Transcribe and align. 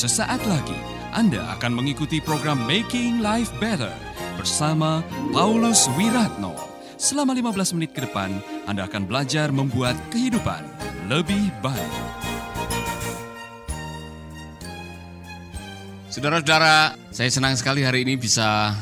Sesaat 0.00 0.40
lagi 0.48 0.80
Anda 1.12 1.44
akan 1.60 1.76
mengikuti 1.76 2.24
program 2.24 2.64
Making 2.64 3.20
Life 3.20 3.52
Better 3.60 3.92
bersama 4.40 5.04
Paulus 5.28 5.92
Wiratno. 5.92 6.56
Selama 6.96 7.36
15 7.36 7.76
menit 7.76 7.92
ke 7.92 8.08
depan, 8.08 8.32
Anda 8.64 8.88
akan 8.88 9.04
belajar 9.04 9.52
membuat 9.52 10.00
kehidupan 10.08 10.64
lebih 11.04 11.52
baik. 11.60 11.92
Saudara-saudara, 16.08 16.96
saya 17.12 17.28
senang 17.28 17.60
sekali 17.60 17.84
hari 17.84 18.08
ini 18.08 18.16
bisa 18.16 18.72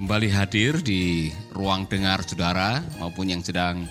kembali 0.00 0.32
hadir 0.32 0.80
di 0.80 1.28
ruang 1.52 1.84
dengar 1.84 2.24
saudara 2.24 2.80
maupun 2.96 3.28
yang 3.28 3.44
sedang 3.44 3.84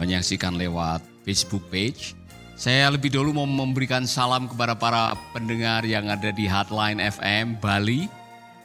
menyaksikan 0.00 0.56
lewat 0.56 1.04
Facebook 1.28 1.68
page. 1.68 2.16
Saya 2.62 2.94
lebih 2.94 3.10
dulu 3.10 3.34
mau 3.34 3.42
memberikan 3.42 4.06
salam 4.06 4.46
kepada 4.46 4.78
para 4.78 5.18
pendengar 5.34 5.82
yang 5.82 6.06
ada 6.06 6.30
di 6.30 6.46
Hotline 6.46 7.02
FM 7.02 7.58
Bali. 7.58 8.06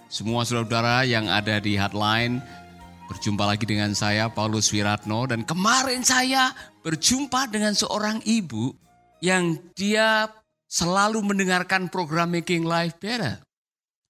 Semua 0.05 0.45
saudara-saudara 0.45 1.01
yang 1.09 1.25
ada 1.25 1.57
di 1.57 1.73
Hotline, 1.73 2.37
berjumpa 3.09 3.49
lagi 3.49 3.65
dengan 3.65 3.97
saya 3.97 4.29
Paulus 4.29 4.69
Wiratno 4.69 5.25
dan 5.25 5.41
kemarin 5.41 6.05
saya 6.05 6.53
berjumpa 6.85 7.49
dengan 7.49 7.73
seorang 7.73 8.21
ibu 8.21 8.69
yang 9.25 9.57
dia 9.73 10.29
selalu 10.69 11.25
mendengarkan 11.25 11.89
program 11.89 12.37
Making 12.37 12.69
Life 12.69 13.01
Better. 13.01 13.41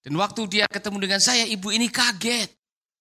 Dan 0.03 0.19
waktu 0.19 0.51
dia 0.51 0.67
ketemu 0.67 0.99
dengan 0.99 1.23
saya, 1.23 1.47
ibu 1.47 1.71
ini 1.71 1.87
kaget. 1.87 2.51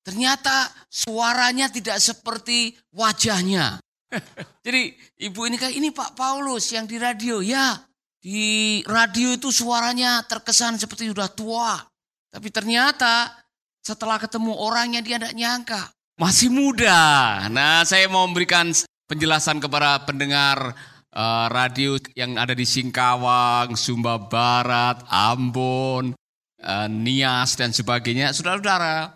Ternyata 0.07 0.71
suaranya 0.87 1.67
tidak 1.67 1.99
seperti 1.99 2.79
wajahnya. 2.95 3.83
Jadi 4.67 4.95
ibu 5.23 5.41
ini 5.47 5.57
kayak 5.59 5.75
ini 5.75 5.89
Pak 5.91 6.15
Paulus 6.15 6.71
yang 6.71 6.87
di 6.87 6.97
radio. 6.97 7.43
Ya 7.43 7.87
di 8.27 8.83
radio 8.91 9.39
itu 9.39 9.55
suaranya 9.55 10.19
terkesan 10.27 10.83
seperti 10.83 11.07
sudah 11.07 11.31
tua. 11.31 11.79
Tapi 12.27 12.51
ternyata 12.51 13.31
setelah 13.79 14.19
ketemu 14.19 14.51
orangnya 14.51 14.99
dia 14.99 15.23
tidak 15.23 15.39
nyangka. 15.39 15.83
Masih 16.19 16.51
muda. 16.51 17.39
Nah 17.47 17.87
saya 17.87 18.11
mau 18.11 18.27
memberikan 18.27 18.75
penjelasan 19.07 19.63
kepada 19.63 20.03
pendengar 20.03 20.75
uh, 21.15 21.47
radio 21.47 21.95
yang 22.19 22.35
ada 22.35 22.51
di 22.51 22.67
Singkawang, 22.67 23.79
Sumba 23.79 24.19
Barat, 24.19 25.07
Ambon, 25.07 26.19
uh, 26.67 26.89
Nias 26.91 27.55
dan 27.55 27.71
sebagainya. 27.71 28.35
Saudara-saudara, 28.35 29.15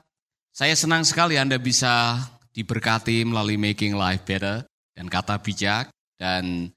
saya 0.54 0.78
senang 0.78 1.02
sekali 1.02 1.34
Anda 1.34 1.58
bisa 1.58 2.14
diberkati 2.54 3.26
melalui 3.26 3.58
Making 3.58 3.98
Life 3.98 4.22
Better 4.22 4.69
dan 4.94 5.06
kata 5.06 5.38
bijak 5.40 5.88
dan 6.20 6.70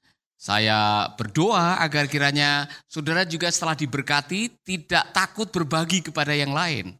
saya 0.44 1.08
berdoa 1.16 1.80
agar 1.80 2.04
kiranya 2.04 2.68
saudara 2.84 3.24
juga 3.24 3.48
setelah 3.48 3.72
diberkati 3.72 4.60
tidak 4.60 5.08
takut 5.16 5.48
berbagi 5.48 6.04
kepada 6.04 6.36
yang 6.36 6.52
lain. 6.52 6.92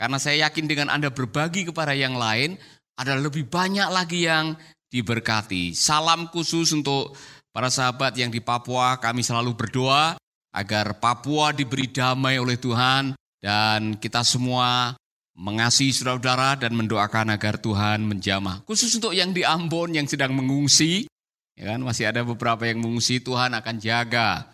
Karena 0.00 0.16
saya 0.16 0.48
yakin 0.48 0.64
dengan 0.64 0.88
Anda 0.88 1.12
berbagi 1.12 1.68
kepada 1.68 1.92
yang 1.92 2.16
lain, 2.16 2.56
ada 2.96 3.16
lebih 3.16 3.48
banyak 3.48 3.88
lagi 3.92 4.24
yang 4.28 4.56
diberkati. 4.88 5.76
Salam 5.76 6.28
khusus 6.32 6.72
untuk 6.72 7.16
para 7.52 7.68
sahabat 7.68 8.16
yang 8.16 8.32
di 8.32 8.40
Papua, 8.40 8.96
kami 8.96 9.20
selalu 9.20 9.52
berdoa 9.52 10.16
agar 10.56 10.96
Papua 10.96 11.52
diberi 11.52 11.92
damai 11.92 12.40
oleh 12.40 12.56
Tuhan 12.56 13.12
dan 13.44 14.00
kita 14.00 14.24
semua 14.24 14.96
mengasihi 15.36 15.92
saudara-saudara 15.92 16.56
dan 16.56 16.72
mendoakan 16.72 17.36
agar 17.36 17.60
Tuhan 17.60 18.08
menjamah. 18.08 18.64
Khusus 18.64 18.96
untuk 18.96 19.12
yang 19.12 19.36
di 19.36 19.44
Ambon 19.44 19.92
yang 19.92 20.08
sedang 20.08 20.32
mengungsi, 20.32 21.04
ya 21.52 21.76
kan 21.76 21.84
masih 21.84 22.08
ada 22.08 22.24
beberapa 22.24 22.64
yang 22.64 22.80
mengungsi 22.80 23.20
Tuhan 23.20 23.52
akan 23.52 23.76
jaga. 23.76 24.48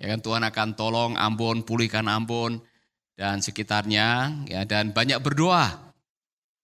Ya 0.00 0.16
kan 0.16 0.22
Tuhan 0.22 0.42
akan 0.46 0.68
tolong 0.78 1.12
Ambon, 1.18 1.66
pulihkan 1.66 2.06
Ambon 2.06 2.62
dan 3.18 3.42
sekitarnya 3.42 4.40
ya 4.48 4.62
dan 4.64 4.94
banyak 4.94 5.18
berdoa. 5.20 5.92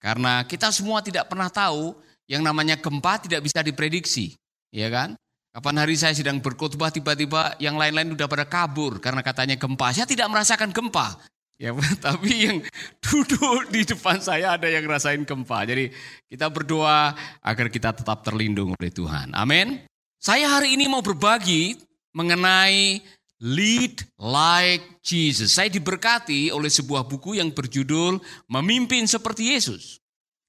Karena 0.01 0.47
kita 0.47 0.71
semua 0.71 1.03
tidak 1.03 1.27
pernah 1.27 1.51
tahu 1.51 1.99
yang 2.31 2.47
namanya 2.47 2.79
gempa 2.79 3.19
tidak 3.19 3.43
bisa 3.43 3.61
diprediksi, 3.61 4.39
ya 4.71 4.87
kan? 4.89 5.19
Kapan 5.57 5.77
hari 5.83 5.97
saya 5.97 6.13
sedang 6.13 6.39
berkhotbah 6.39 6.93
tiba-tiba 6.93 7.57
yang 7.59 7.81
lain-lain 7.81 8.13
sudah 8.13 8.29
pada 8.29 8.45
kabur 8.45 9.01
karena 9.01 9.25
katanya 9.25 9.57
gempa. 9.57 9.89
Saya 9.91 10.05
tidak 10.05 10.29
merasakan 10.29 10.69
gempa. 10.69 11.17
Ya, 11.57 11.73
tapi 12.05 12.49
yang 12.49 12.59
duduk 13.01 13.73
di 13.73 13.89
depan 13.89 14.21
saya 14.21 14.61
ada 14.61 14.69
yang 14.69 14.85
rasain 14.85 15.25
gempa. 15.25 15.65
Jadi 15.65 15.89
kita 16.29 16.53
berdoa 16.53 17.17
agar 17.41 17.67
kita 17.73 17.97
tetap 17.97 18.21
terlindung 18.21 18.77
oleh 18.77 18.93
Tuhan. 18.93 19.33
Amin. 19.33 19.81
Saya 20.21 20.53
hari 20.53 20.77
ini 20.77 20.89
mau 20.89 21.01
berbagi 21.01 21.77
mengenai 22.13 23.01
Lead 23.41 24.05
Like 24.17 25.01
Jesus. 25.05 25.57
Saya 25.57 25.69
diberkati 25.69 26.49
oleh 26.53 26.73
sebuah 26.73 27.05
buku 27.05 27.37
yang 27.37 27.53
berjudul 27.53 28.21
Memimpin 28.49 29.05
Seperti 29.05 29.53
Yesus. 29.53 30.01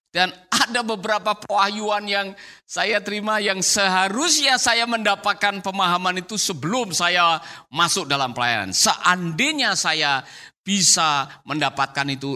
Dan 0.08 0.32
ada 0.50 0.82
beberapa 0.88 1.36
pewahyuan 1.36 2.08
yang 2.08 2.28
saya 2.64 3.04
terima 3.04 3.44
yang 3.44 3.60
seharusnya 3.60 4.56
saya 4.56 4.88
mendapatkan 4.88 5.60
pemahaman 5.60 6.24
itu 6.24 6.40
sebelum 6.40 6.96
saya 6.96 7.44
masuk 7.68 8.08
dalam 8.08 8.32
pelayanan. 8.32 8.72
Seandainya 8.72 9.76
saya 9.76 10.24
bisa 10.68 11.32
mendapatkan 11.48 12.04
itu, 12.12 12.36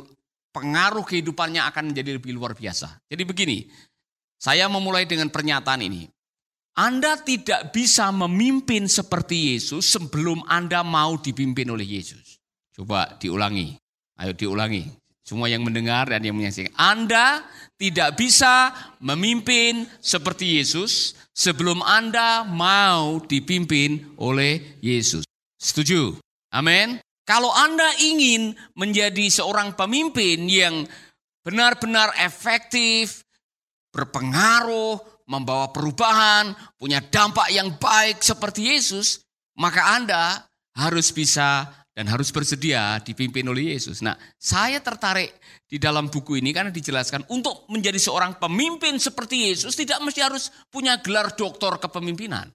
pengaruh 0.56 1.04
kehidupannya 1.04 1.68
akan 1.68 1.92
menjadi 1.92 2.16
lebih 2.16 2.32
luar 2.32 2.56
biasa. 2.56 3.04
Jadi 3.12 3.28
begini, 3.28 3.68
saya 4.40 4.72
memulai 4.72 5.04
dengan 5.04 5.28
pernyataan 5.28 5.84
ini. 5.84 6.08
Anda 6.80 7.20
tidak 7.20 7.76
bisa 7.76 8.08
memimpin 8.16 8.88
seperti 8.88 9.52
Yesus 9.52 9.92
sebelum 9.92 10.48
Anda 10.48 10.88
mau 10.88 11.20
dipimpin 11.20 11.68
oleh 11.68 11.84
Yesus. 11.84 12.40
Coba 12.72 13.20
diulangi. 13.20 13.76
Ayo 14.16 14.32
diulangi. 14.32 14.88
Semua 15.28 15.52
yang 15.52 15.68
mendengar 15.68 16.08
dan 16.08 16.24
yang 16.24 16.40
menyaksikan. 16.40 16.72
Anda 16.80 17.44
tidak 17.76 18.16
bisa 18.16 18.72
memimpin 19.04 19.84
seperti 20.00 20.64
Yesus 20.64 21.20
sebelum 21.36 21.84
Anda 21.84 22.48
mau 22.48 23.20
dipimpin 23.20 24.16
oleh 24.16 24.80
Yesus. 24.80 25.28
Setuju? 25.60 26.16
Amin. 26.56 27.04
Kalau 27.26 27.54
Anda 27.54 27.96
ingin 28.02 28.58
menjadi 28.74 29.30
seorang 29.30 29.78
pemimpin 29.78 30.50
yang 30.50 30.84
benar-benar 31.46 32.14
efektif, 32.22 33.26
berpengaruh, 33.94 35.26
membawa 35.30 35.70
perubahan, 35.70 36.52
punya 36.76 37.00
dampak 37.00 37.54
yang 37.54 37.78
baik 37.78 38.20
seperti 38.20 38.74
Yesus, 38.74 39.22
maka 39.56 39.96
Anda 39.96 40.44
harus 40.76 41.12
bisa 41.12 41.68
dan 41.92 42.08
harus 42.08 42.32
bersedia 42.32 42.98
dipimpin 43.04 43.44
oleh 43.52 43.76
Yesus. 43.76 44.00
Nah, 44.00 44.16
saya 44.40 44.80
tertarik 44.80 45.36
di 45.68 45.76
dalam 45.76 46.08
buku 46.08 46.40
ini 46.40 46.56
karena 46.56 46.72
dijelaskan 46.72 47.28
untuk 47.30 47.68
menjadi 47.68 48.00
seorang 48.00 48.40
pemimpin 48.40 48.96
seperti 48.96 49.52
Yesus 49.52 49.76
tidak 49.76 50.00
mesti 50.00 50.24
harus 50.24 50.50
punya 50.72 50.98
gelar 51.04 51.36
doktor 51.36 51.78
kepemimpinan. 51.78 52.48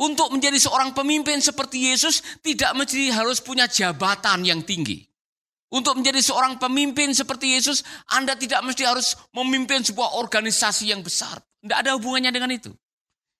Untuk 0.00 0.32
menjadi 0.32 0.56
seorang 0.56 0.96
pemimpin 0.96 1.44
seperti 1.44 1.92
Yesus 1.92 2.24
tidak 2.40 2.72
mesti 2.72 3.12
harus 3.12 3.44
punya 3.44 3.68
jabatan 3.68 4.48
yang 4.48 4.64
tinggi. 4.64 5.04
Untuk 5.70 6.00
menjadi 6.00 6.18
seorang 6.24 6.56
pemimpin 6.58 7.12
seperti 7.12 7.54
Yesus, 7.54 7.84
Anda 8.10 8.34
tidak 8.34 8.64
mesti 8.64 8.82
harus 8.82 9.14
memimpin 9.30 9.84
sebuah 9.86 10.18
organisasi 10.18 10.90
yang 10.90 11.04
besar. 11.04 11.38
Tidak 11.62 11.78
ada 11.84 11.94
hubungannya 11.94 12.32
dengan 12.32 12.50
itu. 12.50 12.72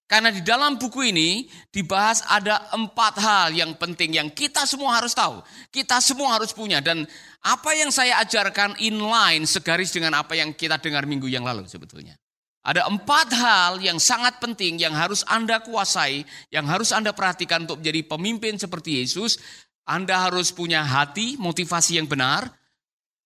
Karena 0.06 0.31
di 0.34 0.43
dalam 0.43 0.75
buku 0.75 1.10
ini 1.10 1.47
dibahas 1.70 2.22
ada 2.26 2.66
empat 2.75 3.15
hal 3.22 3.49
yang 3.54 3.78
penting 3.78 4.19
yang 4.19 4.28
kita 4.31 4.66
semua 4.66 4.99
harus 4.99 5.15
tahu. 5.15 5.38
Kita 5.70 6.03
semua 6.03 6.34
harus 6.38 6.50
punya. 6.50 6.82
Dan 6.82 7.09
apa 7.41 7.70
yang 7.72 7.88
saya 7.94 8.19
ajarkan 8.22 8.78
inline 8.82 9.47
segaris 9.47 9.94
dengan 9.94 10.19
apa 10.19 10.37
yang 10.37 10.53
kita 10.53 10.82
dengar 10.82 11.06
minggu 11.06 11.31
yang 11.31 11.47
lalu 11.47 11.66
sebetulnya. 11.66 12.19
Ada 12.60 12.84
empat 12.92 13.32
hal 13.32 13.80
yang 13.80 13.96
sangat 13.96 14.36
penting 14.36 14.76
yang 14.76 14.92
harus 14.92 15.24
Anda 15.24 15.64
kuasai, 15.64 16.28
yang 16.52 16.68
harus 16.68 16.92
Anda 16.92 17.16
perhatikan 17.16 17.64
untuk 17.64 17.80
menjadi 17.80 18.04
pemimpin 18.04 18.60
seperti 18.60 19.00
Yesus. 19.00 19.40
Anda 19.88 20.28
harus 20.28 20.52
punya 20.52 20.84
hati, 20.84 21.40
motivasi 21.40 21.96
yang 21.96 22.04
benar, 22.04 22.52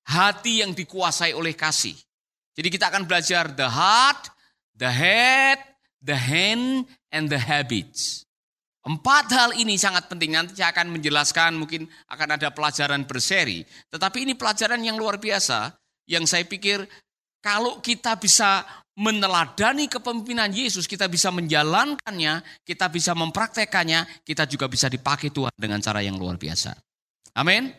hati 0.06 0.62
yang 0.62 0.70
dikuasai 0.70 1.34
oleh 1.34 1.52
kasih. 1.58 1.98
Jadi 2.54 2.69
kita 2.70 2.94
akan 2.94 3.10
belajar 3.10 3.50
the 3.50 3.66
heart, 3.66 4.31
the 4.78 4.86
head, 4.86 5.58
the 5.98 6.14
hand, 6.14 6.86
and 7.10 7.26
the 7.26 7.40
habits. 7.40 8.22
Empat 8.84 9.32
hal 9.32 9.50
ini 9.56 9.75
sangat 9.75 10.06
penting. 10.06 10.36
Nanti 10.36 10.54
saya 10.54 10.70
akan 10.70 10.94
menjelaskan, 10.94 11.58
mungkin 11.58 11.90
akan 12.06 12.38
ada 12.38 12.54
pelajaran 12.54 13.02
berseri. 13.08 13.66
Tetapi 13.90 14.28
ini 14.28 14.38
pelajaran 14.38 14.78
yang 14.78 14.94
luar 14.94 15.19
biasa, 15.19 15.75
yang 16.06 16.28
saya 16.28 16.44
pikir 16.44 16.84
kalau 17.40 17.81
kita 17.81 18.20
bisa 18.20 18.62
meneladani 18.94 19.91
kepemimpinan 19.91 20.50
Yesus, 20.55 20.87
kita 20.87 21.11
bisa 21.11 21.35
menjalankannya, 21.35 22.43
kita 22.62 22.87
bisa 22.91 23.12
mempraktekannya, 23.14 24.06
kita 24.23 24.46
juga 24.46 24.70
bisa 24.70 24.87
dipakai 24.87 25.35
Tuhan 25.35 25.55
dengan 25.58 25.82
cara 25.82 25.99
yang 26.02 26.14
luar 26.14 26.38
biasa. 26.38 26.75
Amin. 27.35 27.75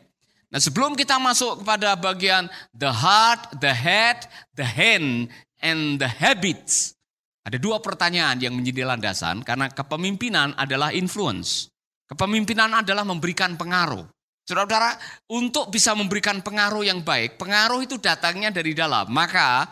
Nah 0.51 0.59
sebelum 0.59 0.93
kita 0.93 1.19
masuk 1.19 1.63
kepada 1.63 1.95
bagian 1.95 2.51
the 2.75 2.91
heart, 2.91 3.59
the 3.63 3.71
head, 3.71 4.27
the 4.55 4.67
hand, 4.67 5.31
and 5.63 5.97
the 5.97 6.07
habits. 6.07 6.95
Ada 7.45 7.61
dua 7.61 7.77
pertanyaan 7.77 8.41
yang 8.41 8.57
menjadi 8.57 8.89
landasan 8.89 9.45
karena 9.45 9.69
kepemimpinan 9.69 10.57
adalah 10.57 10.89
influence. 10.91 11.69
Kepemimpinan 12.09 12.81
adalah 12.81 13.05
memberikan 13.05 13.53
pengaruh. 13.53 14.05
Saudara-saudara, 14.45 14.93
untuk 15.33 15.73
bisa 15.73 15.97
memberikan 15.97 16.41
pengaruh 16.41 16.85
yang 16.85 17.01
baik, 17.01 17.41
pengaruh 17.41 17.81
itu 17.81 17.97
datangnya 17.97 18.53
dari 18.53 18.77
dalam. 18.77 19.09
Maka 19.09 19.65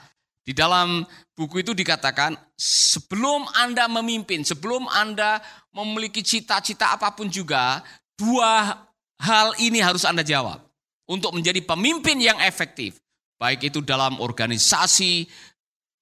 di 0.43 0.51
dalam 0.51 1.07
buku 1.31 1.63
itu 1.63 1.71
dikatakan, 1.71 2.35
sebelum 2.59 3.47
Anda 3.55 3.87
memimpin, 3.87 4.43
sebelum 4.43 4.91
Anda 4.91 5.39
memiliki 5.71 6.19
cita-cita 6.19 6.91
apa 6.91 7.15
pun 7.15 7.31
juga, 7.31 7.79
dua 8.19 8.75
hal 9.23 9.55
ini 9.63 9.79
harus 9.79 10.03
Anda 10.03 10.19
jawab. 10.21 10.59
Untuk 11.07 11.31
menjadi 11.35 11.63
pemimpin 11.63 12.19
yang 12.19 12.39
efektif, 12.43 12.99
baik 13.39 13.71
itu 13.71 13.79
dalam 13.79 14.19
organisasi, 14.19 15.27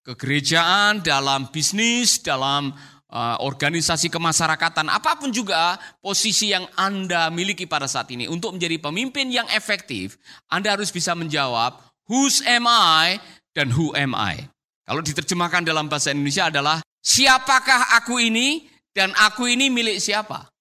kegerejaan, 0.01 1.05
dalam 1.05 1.49
bisnis, 1.53 2.21
dalam 2.21 2.73
uh, 3.13 3.37
organisasi 3.45 4.09
kemasyarakatan, 4.09 4.89
apa 4.89 5.21
pun 5.21 5.29
juga 5.29 5.77
posisi 6.01 6.49
yang 6.49 6.65
Anda 6.73 7.29
miliki 7.29 7.69
pada 7.69 7.85
saat 7.85 8.09
ini. 8.09 8.25
Untuk 8.25 8.57
menjadi 8.57 8.81
pemimpin 8.81 9.29
yang 9.29 9.45
efektif, 9.53 10.17
Anda 10.49 10.73
harus 10.77 10.89
bisa 10.89 11.13
menjawab, 11.13 11.77
whose 12.09 12.41
am 12.45 12.65
I 12.65 13.21
dan 13.55 13.71
who 13.71 13.91
am 13.95 14.15
I. 14.15 14.47
Kalau 14.87 14.99
diterjemahkan 14.99 15.63
dalam 15.63 15.87
bahasa 15.87 16.11
Indonesia 16.11 16.51
adalah, 16.51 16.83
siapakah 16.99 17.95
aku 18.01 18.19
ini 18.19 18.67
dan 18.91 19.15
aku 19.15 19.47
ini 19.47 19.71
milik 19.71 20.03
siapa? 20.03 20.51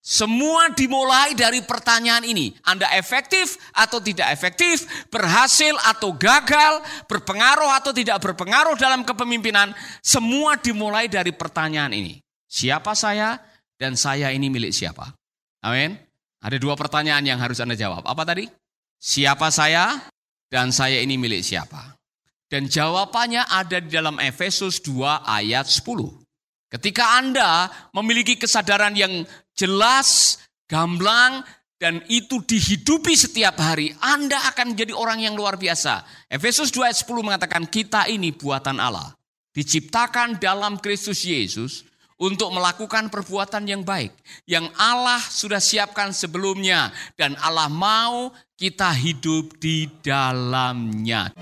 Semua 0.00 0.72
dimulai 0.72 1.36
dari 1.36 1.60
pertanyaan 1.60 2.24
ini. 2.24 2.56
Anda 2.64 2.88
efektif 2.96 3.60
atau 3.76 4.00
tidak 4.00 4.32
efektif, 4.32 4.88
berhasil 5.12 5.76
atau 5.84 6.16
gagal, 6.16 6.80
berpengaruh 7.04 7.68
atau 7.76 7.92
tidak 7.92 8.16
berpengaruh 8.24 8.80
dalam 8.80 9.04
kepemimpinan, 9.04 9.76
semua 10.00 10.56
dimulai 10.56 11.04
dari 11.04 11.36
pertanyaan 11.36 11.92
ini. 11.92 12.16
Siapa 12.48 12.96
saya 12.96 13.36
dan 13.76 13.92
saya 13.92 14.32
ini 14.32 14.48
milik 14.48 14.72
siapa? 14.72 15.12
Amin. 15.60 16.00
Ada 16.40 16.56
dua 16.56 16.72
pertanyaan 16.80 17.20
yang 17.20 17.36
harus 17.36 17.60
Anda 17.60 17.76
jawab. 17.76 18.08
Apa 18.08 18.24
tadi? 18.24 18.48
Siapa 18.96 19.52
saya 19.52 20.00
dan 20.48 20.72
saya 20.72 21.04
ini 21.04 21.20
milik 21.20 21.44
siapa? 21.44 21.99
Dan 22.50 22.66
jawabannya 22.66 23.46
ada 23.46 23.78
di 23.78 23.94
dalam 23.94 24.18
Efesus 24.18 24.82
2 24.82 25.22
ayat 25.22 25.70
10. 25.70 25.86
Ketika 26.66 27.22
Anda 27.22 27.70
memiliki 27.94 28.34
kesadaran 28.34 28.98
yang 28.98 29.22
jelas, 29.54 30.38
gamblang, 30.66 31.46
dan 31.78 32.02
itu 32.10 32.42
dihidupi 32.42 33.14
setiap 33.14 33.54
hari, 33.62 33.94
Anda 34.02 34.50
akan 34.50 34.74
menjadi 34.74 34.92
orang 34.98 35.22
yang 35.22 35.38
luar 35.38 35.54
biasa. 35.54 36.02
Efesus 36.26 36.74
2 36.74 36.90
ayat 36.90 36.98
10 36.98 37.22
mengatakan 37.22 37.64
kita 37.70 38.10
ini 38.10 38.34
buatan 38.34 38.82
Allah. 38.82 39.14
Diciptakan 39.54 40.42
dalam 40.42 40.82
Kristus 40.82 41.22
Yesus 41.22 41.86
untuk 42.20 42.50
melakukan 42.50 43.08
perbuatan 43.08 43.64
yang 43.64 43.82
baik. 43.86 44.10
Yang 44.44 44.74
Allah 44.76 45.22
sudah 45.22 45.62
siapkan 45.62 46.12
sebelumnya. 46.12 46.90
Dan 47.14 47.38
Allah 47.40 47.66
mau 47.66 48.30
kita 48.54 48.92
hidup 48.92 49.56
di 49.56 49.88
dalamnya. 50.04 51.32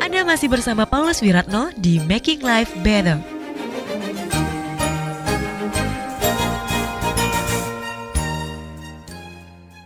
Anda 0.00 0.24
masih 0.24 0.48
bersama 0.48 0.88
Paulus 0.88 1.20
Wiratno 1.20 1.76
di 1.76 2.00
Making 2.00 2.40
Life 2.40 2.72
Better. 2.80 3.20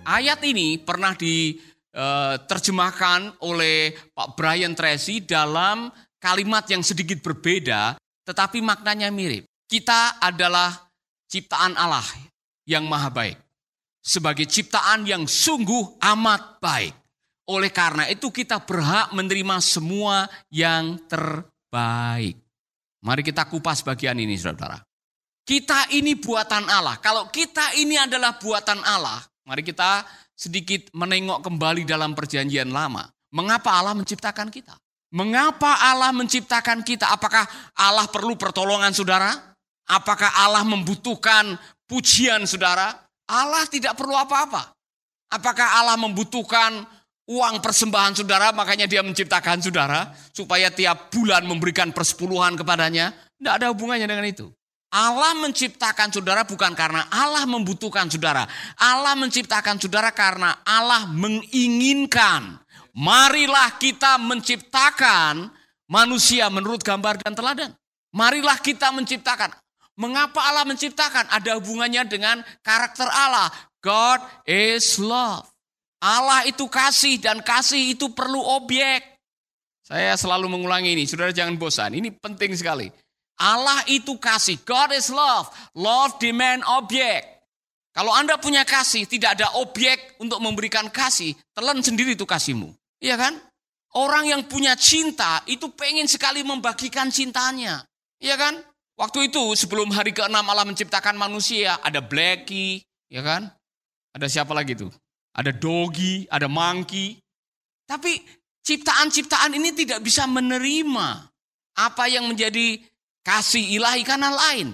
Ayat 0.07 0.39
ini 0.47 0.79
pernah 0.79 1.19
diterjemahkan 1.19 3.21
eh, 3.27 3.35
oleh 3.43 3.91
Pak 4.15 4.39
Brian 4.39 4.79
Tracy 4.79 5.19
dalam 5.19 5.91
kalimat 6.23 6.63
yang 6.71 6.87
sedikit 6.87 7.19
berbeda, 7.19 7.99
tetapi 8.23 8.63
maknanya 8.63 9.11
mirip. 9.11 9.51
Kita 9.67 10.23
adalah 10.23 10.71
ciptaan 11.27 11.75
Allah 11.75 12.07
yang 12.71 12.87
maha 12.87 13.11
baik. 13.11 13.35
Sebagai 13.99 14.47
ciptaan 14.47 15.11
yang 15.11 15.27
sungguh 15.27 15.99
amat 15.99 16.63
baik. 16.63 17.04
Oleh 17.45 17.69
karena 17.69 18.09
itu 18.09 18.33
kita 18.33 18.65
berhak 18.65 19.13
menerima 19.13 19.61
semua 19.61 20.29
yang 20.49 20.97
terbaik. 21.05 22.41
Mari 23.05 23.21
kita 23.21 23.45
kupas 23.45 23.85
bagian 23.85 24.17
ini 24.17 24.37
saudara. 24.41 24.81
Kita 25.45 25.93
ini 25.93 26.17
buatan 26.17 26.65
Allah. 26.73 26.97
Kalau 27.05 27.29
kita 27.29 27.77
ini 27.77 28.01
adalah 28.01 28.41
buatan 28.41 28.81
Allah, 28.81 29.21
Mari 29.45 29.61
kita 29.61 30.09
sedikit 30.33 30.89
menengok 30.97 31.45
kembali 31.45 31.85
dalam 31.85 32.17
perjanjian 32.17 32.73
lama. 32.73 33.05
Mengapa 33.37 33.77
Allah 33.77 33.93
menciptakan 33.93 34.49
kita? 34.49 34.73
Mengapa 35.13 35.85
Allah 35.85 36.17
menciptakan 36.17 36.81
kita? 36.81 37.13
Apakah 37.13 37.45
Allah 37.77 38.09
perlu 38.09 38.41
pertolongan 38.41 38.97
saudara? 38.97 39.37
Apakah 39.85 40.33
Allah 40.41 40.65
membutuhkan 40.65 41.61
pujian 41.85 42.49
saudara? 42.49 43.05
Allah 43.29 43.69
tidak 43.69 44.01
perlu 44.01 44.17
apa-apa. 44.17 44.73
Apakah 45.29 45.85
Allah 45.85 46.01
membutuhkan 46.01 46.89
uang 47.29 47.61
persembahan 47.61 48.21
saudara, 48.21 48.53
makanya 48.53 48.85
dia 48.85 49.01
menciptakan 49.01 49.65
saudara, 49.65 50.13
supaya 50.33 50.69
tiap 50.69 51.09
bulan 51.13 51.45
memberikan 51.49 51.91
persepuluhan 51.91 52.57
kepadanya? 52.57 53.13
Tidak 53.37 53.55
ada 53.61 53.73
hubungannya 53.73 54.09
dengan 54.09 54.27
itu. 54.27 54.47
Allah 54.95 55.35
menciptakan 55.43 56.15
saudara 56.15 56.47
bukan 56.47 56.71
karena 56.79 57.11
Allah 57.11 57.43
membutuhkan 57.51 58.07
saudara. 58.07 58.47
Allah 58.79 59.19
menciptakan 59.19 59.83
saudara 59.83 60.15
karena 60.15 60.63
Allah 60.63 61.11
menginginkan. 61.11 62.63
Marilah 62.95 63.75
kita 63.83 64.23
menciptakan 64.23 65.51
manusia 65.91 66.47
menurut 66.47 66.79
gambar 66.87 67.19
dan 67.27 67.35
teladan. 67.35 67.71
Marilah 68.15 68.55
kita 68.63 68.95
menciptakan. 68.95 69.51
Mengapa 69.99 70.39
Allah 70.47 70.63
menciptakan? 70.63 71.27
Ada 71.27 71.59
hubungannya 71.59 72.07
dengan 72.07 72.47
karakter 72.63 73.11
Allah. 73.11 73.51
God 73.83 74.23
is 74.47 75.03
love. 75.03 75.54
Allah 76.05 76.45
itu 76.45 76.69
kasih 76.69 77.17
dan 77.17 77.41
kasih 77.41 77.97
itu 77.97 78.13
perlu 78.13 78.37
objek. 78.37 79.17
Saya 79.81 80.13
selalu 80.21 80.53
mengulangi 80.53 80.93
ini, 80.93 81.09
saudara 81.09 81.33
jangan 81.33 81.57
bosan. 81.57 81.97
Ini 81.97 82.13
penting 82.21 82.53
sekali. 82.53 82.93
Allah 83.41 83.81
itu 83.89 84.21
kasih. 84.21 84.61
God 84.69 84.93
is 84.93 85.09
love. 85.09 85.49
Love 85.73 86.21
demand 86.21 86.61
objek. 86.77 87.25
Kalau 87.97 88.13
Anda 88.13 88.37
punya 88.37 88.69
kasih, 88.69 89.09
tidak 89.09 89.41
ada 89.41 89.57
objek 89.57 90.19
untuk 90.21 90.43
memberikan 90.45 90.93
kasih, 90.93 91.33
telan 91.57 91.81
sendiri 91.81 92.19
itu 92.19 92.27
kasihmu. 92.29 92.75
Iya 93.01 93.17
kan? 93.17 93.39
Orang 93.95 94.27
yang 94.27 94.45
punya 94.51 94.75
cinta 94.75 95.41
itu 95.47 95.71
pengen 95.73 96.11
sekali 96.11 96.43
membagikan 96.43 97.09
cintanya. 97.09 97.87
Iya 98.19 98.35
kan? 98.35 98.59
Waktu 98.99 99.31
itu 99.31 99.55
sebelum 99.55 99.95
hari 99.95 100.11
ke-6 100.11 100.35
Allah 100.35 100.67
menciptakan 100.67 101.15
manusia, 101.15 101.79
ada 101.81 102.03
Blackie, 102.03 102.83
ya 103.07 103.23
kan? 103.23 103.47
Ada 104.11 104.27
siapa 104.27 104.51
lagi 104.55 104.75
tuh? 104.75 104.91
Ada 105.35 105.51
Doggy, 105.51 106.31
ada 106.31 106.47
Monkey. 106.47 107.19
Tapi 107.85 108.23
ciptaan-ciptaan 108.63 109.53
ini 109.59 109.75
tidak 109.75 110.01
bisa 110.01 110.25
menerima 110.25 111.09
apa 111.75 112.05
yang 112.07 112.31
menjadi 112.31 112.79
kasih 113.27 113.77
ilahi 113.77 114.07
karena 114.07 114.31
lain. 114.31 114.73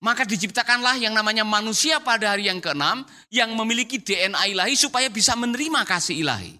Maka 0.00 0.22
diciptakanlah 0.22 1.00
yang 1.00 1.16
namanya 1.16 1.42
manusia 1.42 1.98
pada 1.98 2.36
hari 2.36 2.46
yang 2.46 2.62
keenam 2.62 3.02
yang 3.32 3.50
memiliki 3.56 3.98
DNA 3.98 4.54
ilahi 4.54 4.76
supaya 4.78 5.10
bisa 5.10 5.34
menerima 5.34 5.82
kasih 5.82 6.22
ilahi. 6.22 6.54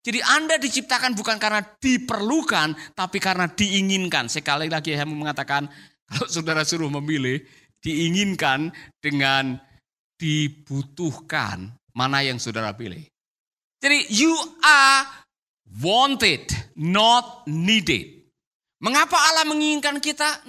Jadi 0.00 0.20
Anda 0.20 0.56
diciptakan 0.56 1.12
bukan 1.12 1.36
karena 1.36 1.60
diperlukan, 1.60 2.96
tapi 2.96 3.20
karena 3.20 3.46
diinginkan. 3.48 4.32
Sekali 4.32 4.66
lagi 4.66 4.96
saya 4.96 5.04
mengatakan, 5.04 5.68
kalau 6.08 6.26
saudara 6.26 6.64
suruh 6.64 6.88
memilih, 6.88 7.44
diinginkan 7.84 8.72
dengan 9.00 9.60
dibutuhkan 10.16 11.79
mana 11.94 12.22
yang 12.22 12.38
saudara 12.38 12.74
pilih. 12.74 13.02
Jadi 13.80 14.12
you 14.12 14.32
are 14.60 15.08
wanted, 15.80 16.44
not 16.76 17.46
needed. 17.48 18.20
Mengapa 18.80 19.16
Allah 19.16 19.44
menginginkan 19.44 20.00
kita? 20.00 20.40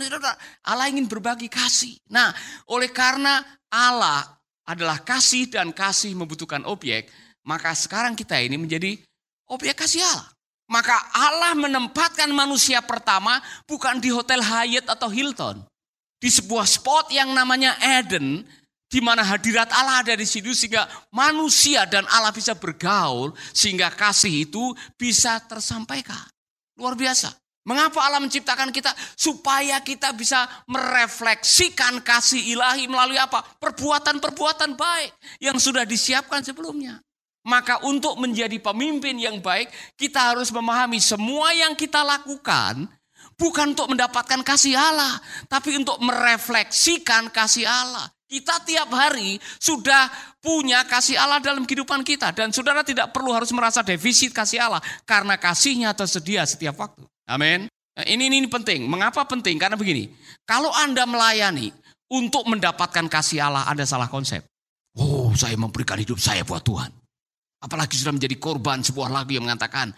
Allah 0.63 0.87
ingin 0.87 1.03
berbagi 1.03 1.51
kasih. 1.51 1.99
Nah, 2.07 2.31
oleh 2.71 2.87
karena 2.87 3.43
Allah 3.67 4.23
adalah 4.63 5.03
kasih 5.03 5.51
dan 5.51 5.75
kasih 5.75 6.15
membutuhkan 6.15 6.63
objek, 6.63 7.11
maka 7.43 7.75
sekarang 7.75 8.15
kita 8.15 8.39
ini 8.39 8.55
menjadi 8.55 8.95
objek 9.51 9.83
kasih 9.83 10.07
Allah. 10.07 10.31
Maka 10.71 10.95
Allah 11.11 11.51
menempatkan 11.59 12.31
manusia 12.31 12.79
pertama 12.79 13.43
bukan 13.67 13.99
di 13.99 14.07
Hotel 14.07 14.39
Hyatt 14.39 14.87
atau 14.87 15.11
Hilton. 15.11 15.67
Di 16.15 16.31
sebuah 16.31 16.63
spot 16.63 17.11
yang 17.11 17.35
namanya 17.35 17.75
Eden, 17.99 18.47
di 18.91 18.99
mana 18.99 19.23
hadirat 19.23 19.71
Allah 19.71 20.03
ada 20.03 20.13
di 20.19 20.27
situ 20.27 20.51
sehingga 20.51 20.83
manusia 21.15 21.87
dan 21.87 22.03
Allah 22.11 22.35
bisa 22.35 22.51
bergaul 22.59 23.31
sehingga 23.55 23.87
kasih 23.95 24.51
itu 24.51 24.75
bisa 24.99 25.39
tersampaikan. 25.47 26.27
Luar 26.75 26.99
biasa. 26.99 27.31
Mengapa 27.61 28.03
Allah 28.03 28.19
menciptakan 28.19 28.73
kita? 28.73 28.91
Supaya 29.15 29.79
kita 29.85 30.11
bisa 30.17 30.49
merefleksikan 30.65 32.03
kasih 32.03 32.41
ilahi 32.57 32.89
melalui 32.89 33.21
apa? 33.21 33.39
Perbuatan-perbuatan 33.61 34.75
baik 34.75 35.11
yang 35.39 35.55
sudah 35.61 35.85
disiapkan 35.85 36.41
sebelumnya. 36.41 36.99
Maka 37.45 37.85
untuk 37.85 38.17
menjadi 38.17 38.57
pemimpin 38.57 39.17
yang 39.17 39.39
baik, 39.41 39.69
kita 39.93 40.33
harus 40.33 40.49
memahami 40.49 40.97
semua 40.97 41.53
yang 41.53 41.73
kita 41.77 42.01
lakukan 42.01 42.89
bukan 43.37 43.73
untuk 43.73 43.89
mendapatkan 43.89 44.41
kasih 44.45 44.77
Allah, 44.77 45.17
tapi 45.49 45.77
untuk 45.77 45.97
merefleksikan 46.01 47.33
kasih 47.33 47.65
Allah. 47.65 48.09
Kita 48.31 48.63
tiap 48.63 48.87
hari 48.95 49.35
sudah 49.59 50.07
punya 50.39 50.87
kasih 50.87 51.19
Allah 51.19 51.43
dalam 51.43 51.67
kehidupan 51.67 51.99
kita. 52.07 52.31
Dan 52.31 52.55
saudara 52.55 52.79
tidak 52.79 53.11
perlu 53.11 53.35
harus 53.35 53.51
merasa 53.51 53.83
defisit 53.83 54.31
kasih 54.31 54.63
Allah. 54.63 54.79
Karena 55.03 55.35
kasihnya 55.35 55.91
tersedia 55.91 56.47
setiap 56.47 56.79
waktu. 56.79 57.03
Amin. 57.27 57.67
Nah, 57.67 58.05
ini, 58.07 58.31
ini 58.31 58.47
penting. 58.47 58.87
Mengapa 58.87 59.27
penting? 59.27 59.59
Karena 59.59 59.75
begini. 59.75 60.07
Kalau 60.47 60.71
Anda 60.71 61.03
melayani 61.03 61.75
untuk 62.07 62.47
mendapatkan 62.47 63.11
kasih 63.11 63.51
Allah 63.51 63.67
ada 63.67 63.83
salah 63.83 64.07
konsep. 64.07 64.47
Oh 64.95 65.35
saya 65.35 65.59
memberikan 65.59 65.99
hidup 65.99 66.15
saya 66.15 66.47
buat 66.47 66.63
Tuhan. 66.63 66.87
Apalagi 67.59 67.99
sudah 67.99 68.15
menjadi 68.15 68.39
korban 68.39 68.79
sebuah 68.79 69.11
lagu 69.11 69.35
yang 69.35 69.43
mengatakan. 69.43 69.91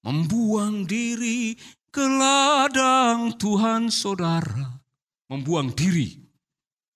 Membuang 0.00 0.88
diri 0.88 1.52
ke 1.92 2.04
ladang 2.08 3.36
Tuhan 3.36 3.92
saudara. 3.92 4.80
Membuang 5.28 5.76
diri 5.76 6.25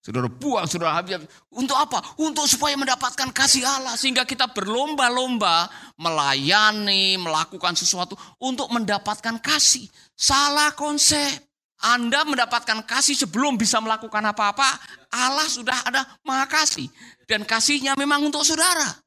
Saudara 0.00 0.32
buang, 0.32 0.64
saudara 0.64 0.96
habis. 0.96 1.20
Untuk 1.52 1.76
apa? 1.76 2.00
Untuk 2.16 2.48
supaya 2.48 2.72
mendapatkan 2.72 3.28
kasih 3.36 3.68
Allah. 3.68 4.00
Sehingga 4.00 4.24
kita 4.24 4.48
berlomba-lomba 4.48 5.68
melayani, 6.00 7.20
melakukan 7.20 7.76
sesuatu 7.76 8.16
untuk 8.40 8.72
mendapatkan 8.72 9.36
kasih. 9.44 9.84
Salah 10.16 10.72
konsep. 10.72 11.44
Anda 11.80 12.28
mendapatkan 12.28 12.84
kasih 12.84 13.16
sebelum 13.16 13.56
bisa 13.56 13.80
melakukan 13.80 14.20
apa-apa. 14.20 14.68
Allah 15.12 15.48
sudah 15.48 15.76
ada 15.84 16.04
maha. 16.24 16.48
Dan 17.28 17.44
kasihnya 17.44 17.96
memang 17.96 18.24
untuk 18.24 18.44
saudara. 18.44 19.00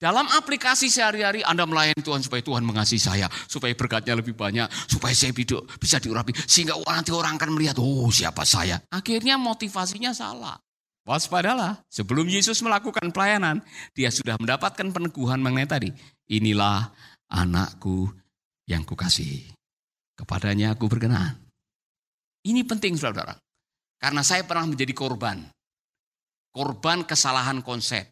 Dalam 0.00 0.24
aplikasi 0.32 0.88
sehari-hari 0.88 1.44
Anda 1.44 1.68
melayani 1.68 2.00
Tuhan 2.00 2.24
supaya 2.24 2.40
Tuhan 2.40 2.64
mengasihi 2.64 2.96
saya. 2.96 3.28
Supaya 3.44 3.76
berkatnya 3.76 4.16
lebih 4.16 4.32
banyak. 4.32 4.64
Supaya 4.88 5.12
saya 5.12 5.36
hidup 5.36 5.68
bisa 5.76 6.00
diurapi. 6.00 6.32
Sehingga 6.48 6.72
nanti 6.88 7.12
orang 7.12 7.36
akan 7.36 7.52
melihat, 7.52 7.76
oh 7.76 8.08
siapa 8.08 8.48
saya. 8.48 8.80
Akhirnya 8.88 9.36
motivasinya 9.36 10.16
salah. 10.16 10.56
Waspadalah, 11.04 11.84
sebelum 11.92 12.24
Yesus 12.32 12.64
melakukan 12.64 13.12
pelayanan, 13.12 13.60
dia 13.92 14.08
sudah 14.08 14.40
mendapatkan 14.40 14.88
peneguhan 14.88 15.44
mengenai 15.44 15.68
tadi. 15.68 15.92
Inilah 16.32 16.88
anakku 17.28 18.08
yang 18.64 18.88
kukasihi. 18.88 19.52
Kepadanya 20.16 20.72
aku 20.72 20.88
berkenan. 20.88 21.36
Ini 22.40 22.64
penting 22.64 22.96
saudara-saudara. 22.96 23.36
Karena 24.00 24.24
saya 24.24 24.48
pernah 24.48 24.64
menjadi 24.64 24.96
korban. 24.96 25.44
Korban 26.56 27.04
kesalahan 27.04 27.60
konsep 27.60 28.08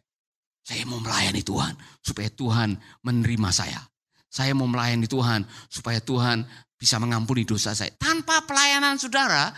saya 0.69 0.85
mau 0.85 1.01
melayani 1.01 1.41
Tuhan 1.41 1.73
supaya 2.05 2.29
Tuhan 2.29 2.77
menerima 3.01 3.49
saya. 3.49 3.81
Saya 4.29 4.53
mau 4.53 4.69
melayani 4.69 5.09
Tuhan 5.09 5.41
supaya 5.65 5.97
Tuhan 5.97 6.45
bisa 6.77 7.01
mengampuni 7.01 7.41
dosa 7.41 7.73
saya. 7.73 7.89
Tanpa 7.97 8.45
pelayanan 8.45 9.01
saudara, 9.01 9.49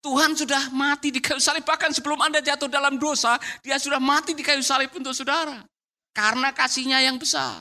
Tuhan 0.00 0.32
sudah 0.32 0.72
mati 0.72 1.12
di 1.12 1.20
kayu 1.20 1.36
salib. 1.36 1.68
Bahkan 1.68 1.92
sebelum 1.92 2.16
Anda 2.24 2.40
jatuh 2.40 2.72
dalam 2.72 2.96
dosa, 2.96 3.36
dia 3.60 3.76
sudah 3.76 4.00
mati 4.00 4.32
di 4.32 4.40
kayu 4.40 4.64
salib 4.64 4.88
untuk 4.96 5.12
saudara. 5.12 5.60
Karena 6.16 6.56
kasihnya 6.56 7.04
yang 7.04 7.20
besar. 7.20 7.60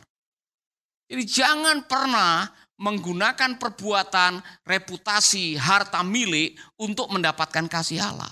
Jadi 1.12 1.28
jangan 1.28 1.84
pernah 1.84 2.48
menggunakan 2.80 3.60
perbuatan, 3.60 4.40
reputasi, 4.64 5.60
harta 5.60 6.00
milik 6.08 6.56
untuk 6.80 7.12
mendapatkan 7.12 7.68
kasih 7.68 8.00
Allah. 8.00 8.32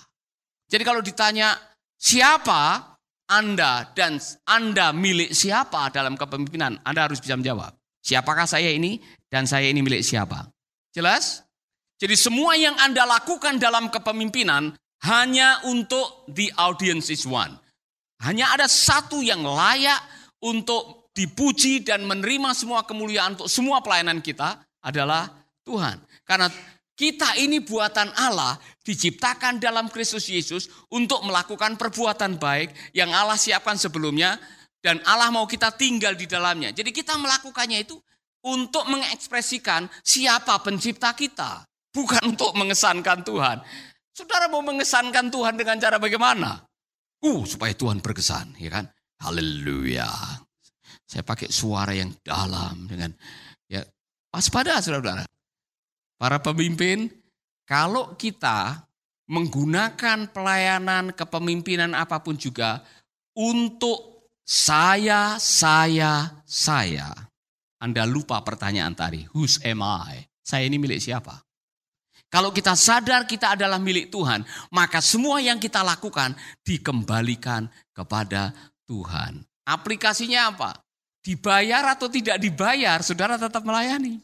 Jadi 0.72 0.84
kalau 0.88 1.04
ditanya 1.04 1.60
siapa 2.00 2.91
anda 3.32 3.88
dan 3.96 4.20
Anda 4.44 4.92
milik 4.92 5.32
siapa 5.32 5.88
dalam 5.88 6.20
kepemimpinan? 6.20 6.84
Anda 6.84 7.08
harus 7.08 7.24
bisa 7.24 7.40
menjawab. 7.40 7.72
Siapakah 8.04 8.44
saya 8.44 8.68
ini 8.76 9.00
dan 9.32 9.48
saya 9.48 9.72
ini 9.72 9.80
milik 9.80 10.04
siapa? 10.04 10.52
Jelas? 10.92 11.40
Jadi 11.96 12.20
semua 12.20 12.60
yang 12.60 12.76
Anda 12.76 13.08
lakukan 13.08 13.56
dalam 13.56 13.88
kepemimpinan 13.88 14.76
hanya 15.08 15.64
untuk 15.64 16.28
the 16.28 16.52
audience 16.60 17.08
is 17.08 17.24
one. 17.24 17.56
Hanya 18.20 18.52
ada 18.52 18.68
satu 18.68 19.24
yang 19.24 19.48
layak 19.48 20.02
untuk 20.44 21.08
dipuji 21.16 21.88
dan 21.88 22.04
menerima 22.04 22.52
semua 22.52 22.84
kemuliaan 22.84 23.40
untuk 23.40 23.48
semua 23.48 23.80
pelayanan 23.80 24.20
kita 24.20 24.60
adalah 24.84 25.30
Tuhan. 25.64 26.04
Karena 26.28 26.52
kita 27.02 27.34
ini 27.42 27.66
buatan 27.66 28.14
Allah, 28.14 28.62
diciptakan 28.86 29.58
dalam 29.58 29.90
Kristus 29.90 30.30
Yesus 30.30 30.70
untuk 30.94 31.26
melakukan 31.26 31.74
perbuatan 31.74 32.38
baik 32.38 32.94
yang 32.94 33.10
Allah 33.10 33.42
siapkan 33.42 33.74
sebelumnya 33.74 34.38
dan 34.86 35.02
Allah 35.10 35.34
mau 35.34 35.50
kita 35.50 35.74
tinggal 35.74 36.14
di 36.14 36.30
dalamnya. 36.30 36.70
Jadi 36.70 36.94
kita 36.94 37.18
melakukannya 37.18 37.82
itu 37.82 37.98
untuk 38.46 38.86
mengekspresikan 38.86 39.90
siapa 40.06 40.62
pencipta 40.62 41.18
kita, 41.18 41.66
bukan 41.90 42.38
untuk 42.38 42.54
mengesankan 42.54 43.26
Tuhan. 43.26 43.58
Saudara 44.14 44.46
mau 44.46 44.62
mengesankan 44.62 45.34
Tuhan 45.34 45.58
dengan 45.58 45.82
cara 45.82 45.98
bagaimana? 45.98 46.62
Uh, 47.26 47.42
supaya 47.50 47.74
Tuhan 47.74 47.98
berkesan, 47.98 48.62
ya 48.62 48.70
kan? 48.70 48.86
Haleluya. 49.26 50.10
Saya 51.10 51.26
pakai 51.26 51.50
suara 51.50 51.98
yang 51.98 52.14
dalam 52.22 52.86
dengan 52.86 53.10
ya 53.66 53.82
waspada 54.30 54.78
saudara-saudara. 54.78 55.26
Para 56.22 56.38
pemimpin, 56.38 57.10
kalau 57.66 58.14
kita 58.14 58.86
menggunakan 59.26 60.30
pelayanan 60.30 61.18
kepemimpinan 61.18 61.98
apa 61.98 62.22
pun 62.22 62.38
juga 62.38 62.86
untuk 63.34 64.30
saya, 64.46 65.42
saya, 65.42 66.30
saya. 66.46 67.10
Anda 67.82 68.06
lupa 68.06 68.38
pertanyaan 68.46 68.94
tadi, 68.94 69.26
whose 69.34 69.58
am 69.66 69.82
I? 69.82 70.22
Saya 70.46 70.70
ini 70.70 70.78
milik 70.78 71.02
siapa? 71.02 71.42
Kalau 72.30 72.54
kita 72.54 72.78
sadar 72.78 73.26
kita 73.26 73.58
adalah 73.58 73.82
milik 73.82 74.14
Tuhan, 74.14 74.46
maka 74.70 75.02
semua 75.02 75.42
yang 75.42 75.58
kita 75.58 75.82
lakukan 75.82 76.38
dikembalikan 76.62 77.66
kepada 77.98 78.54
Tuhan. 78.86 79.42
Aplikasinya 79.66 80.54
apa? 80.54 80.86
Dibayar 81.26 81.98
atau 81.98 82.06
tidak 82.14 82.38
dibayar, 82.38 83.02
saudara 83.02 83.42
tetap 83.42 83.66
melayani. 83.66 84.22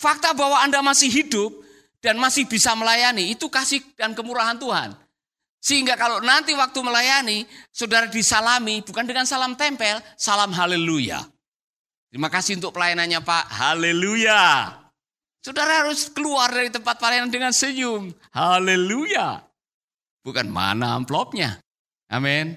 Fakta 0.00 0.32
bahwa 0.32 0.56
Anda 0.64 0.80
masih 0.80 1.12
hidup 1.12 1.52
dan 2.00 2.16
masih 2.16 2.48
bisa 2.48 2.72
melayani, 2.72 3.36
itu 3.36 3.52
kasih 3.52 3.84
dan 4.00 4.16
kemurahan 4.16 4.56
Tuhan. 4.56 4.96
Sehingga 5.60 5.92
kalau 6.00 6.24
nanti 6.24 6.56
waktu 6.56 6.80
melayani, 6.80 7.44
saudara 7.68 8.08
disalami 8.08 8.80
bukan 8.80 9.04
dengan 9.04 9.28
salam 9.28 9.52
tempel, 9.60 10.00
salam 10.16 10.56
haleluya. 10.56 11.20
Terima 12.08 12.32
kasih 12.32 12.56
untuk 12.56 12.72
pelayanannya 12.72 13.20
Pak, 13.20 13.44
haleluya. 13.52 14.72
Saudara 15.44 15.84
harus 15.84 16.08
keluar 16.08 16.48
dari 16.48 16.72
tempat 16.72 16.96
pelayanan 16.96 17.28
dengan 17.28 17.52
senyum, 17.52 18.08
haleluya. 18.32 19.44
Bukan 20.24 20.48
mana 20.48 20.96
amplopnya. 20.96 21.60
Amin. 22.08 22.56